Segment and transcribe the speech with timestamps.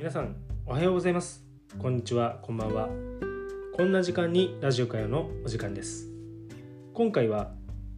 [0.00, 0.34] 皆さん
[0.64, 1.44] おはようございます。
[1.78, 2.38] こんにちは。
[2.40, 2.88] こんばんは。
[3.76, 6.08] こんな時間にラジオ会のお時間です。
[6.94, 7.52] 今回は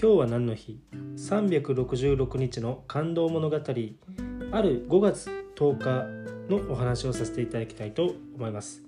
[0.00, 0.80] 今日は何の日
[1.16, 3.66] ？366日の感動物語ある
[4.86, 8.80] 5月10日のお話をさせていただきたいと思います。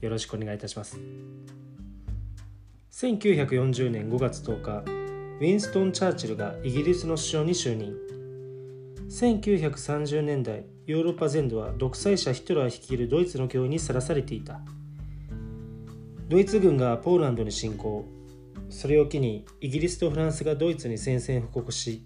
[0.00, 0.96] よろしくお願いいたします。
[2.92, 7.96] 1940年5月10日ウィンストン・チャーチルがイギリスの首相に就任。
[9.08, 14.60] 1930年代ヨーロッパ全土は独裁者ヒトラー率いるドイツの脅威にさらされていた。
[16.28, 18.04] ドイツ軍がポーランドに侵攻。
[18.68, 22.04] それを機にイギリスとフランスがドイツに宣戦布告し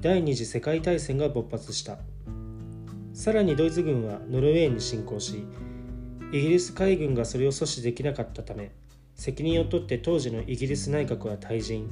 [0.00, 1.98] 第二次世界大戦が勃発した。
[3.12, 5.44] さらにドイツ軍はノルウェーに侵攻し
[6.32, 8.70] イギリス海軍がそれを阻止できなかったため
[9.14, 11.88] 責任を取って当時のイギリス内閣は退陣。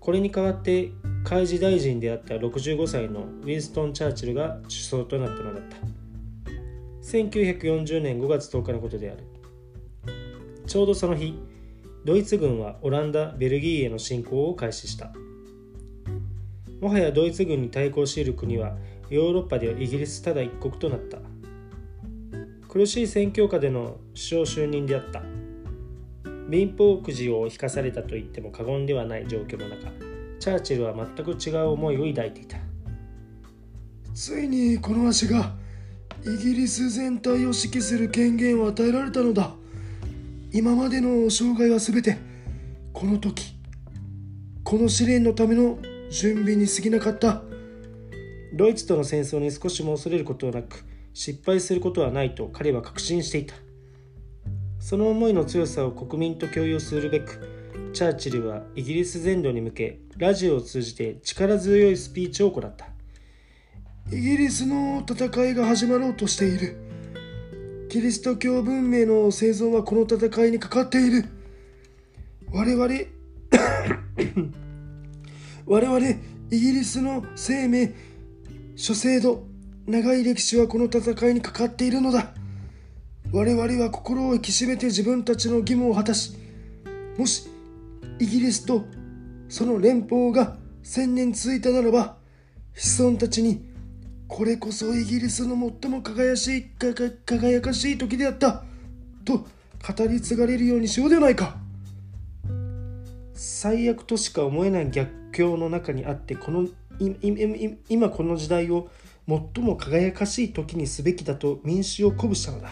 [0.00, 0.90] これに代わって
[1.24, 5.78] 海事大臣であった65歳のウィンストン・チャーチルが首相となったのだった。
[7.02, 9.24] 1940年5月10日のことである。
[10.66, 11.34] ちょうどその日
[12.04, 15.14] ドイツ軍はオランダベルギーへの侵攻を開始した。
[16.82, 18.76] もはやドイツ軍に対抗している国は
[19.08, 21.18] ヨーロッパではイギリスただ一国となった。
[22.68, 25.22] 苦しい戦況下での首相就任であった。
[26.48, 30.13] 民放くじを引かされたと言っても過言ではない状況の中
[30.44, 32.58] チャーチルは全く違う思いを抱いていた。
[34.12, 35.54] ついにこの足が
[36.22, 39.54] イギリス全体を指揮する権限を与えられたのだ。
[40.52, 42.18] 今までの生涯は全て
[42.92, 43.56] この時
[44.64, 45.78] この試練のための
[46.10, 47.40] 準備に過ぎなかった。
[48.52, 53.54] ドイツとの戦争に少しも恐れることはなく失敗することはないと彼は確信していた。
[54.78, 62.86] その思いの強さを国民と共有するべくチャーチルはイギリス全土に向けラジオを通じて力強いスピーチを行った。
[64.12, 66.76] イギリスの戦いが始まろうとしている。
[67.88, 71.24] キリスト教文明の生存はこの戦いにかかっている。
[72.52, 72.86] 我々
[75.66, 75.98] 我々
[76.50, 77.94] イギリスの生命
[78.76, 79.46] 諸制度
[79.86, 82.34] 長い歴史はこの戦いにかかっているのだ。
[83.32, 86.36] 我々は心を引き締めて自分たちの義務を果たし
[87.18, 87.48] もし
[88.18, 88.84] イギリスと
[89.48, 92.16] その連邦が千年続いたならば
[92.74, 93.64] 子孫たちに
[94.28, 98.64] これこそイギリスの最も輝しい輝かしい時であった
[99.24, 99.46] と語
[100.08, 101.56] り継がれるようにしようではないか。
[103.34, 106.68] 最悪としか思えない逆境の中にあってこの
[107.88, 108.88] 今この時代を
[109.28, 112.70] 最も輝かしい時にすべきだと民衆を鼓舞したのだ。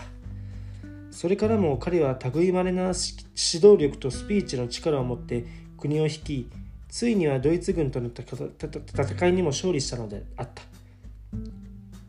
[1.12, 5.44] それからも彼は類まれな指導力とスピーチの力を持って
[5.78, 6.48] 国を率い
[6.88, 10.62] ついにはドイツ軍との戦いにも勝利したのであった。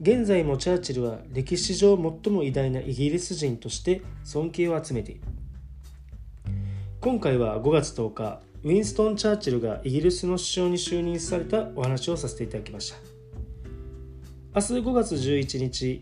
[0.02, 5.22] 現在もチャーチルは歴史上最も偉大なイギリス人として尊敬を集めている。
[7.00, 12.98] 今回は5月10日ウィンストン・チャーチルがイギリスの首相に就任されたお話をさせていただきました。
[14.56, 16.02] 明日5月11日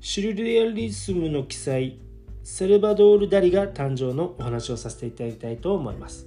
[0.00, 1.98] シュルレアリズムの記載
[2.44, 6.26] セルバドール・ダリが誕生のお話をさせていただきたいと思います。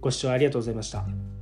[0.00, 1.35] ご視聴ありがとうございました。